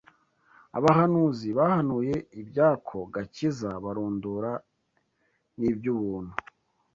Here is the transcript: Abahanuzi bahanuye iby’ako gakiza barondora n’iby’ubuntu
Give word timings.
Abahanuzi 0.77 1.47
bahanuye 1.57 2.15
iby’ako 2.41 2.97
gakiza 3.13 3.69
barondora 3.83 4.51
n’iby’ubuntu 5.57 6.35